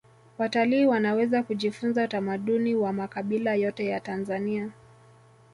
[0.37, 4.71] watalii wanaweza kujifunza utamaduni wa makabila yote ya tanzania